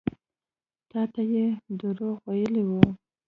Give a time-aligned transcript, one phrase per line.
[0.89, 1.45] تا ته يې
[1.79, 2.83] دروغ ويلي وو.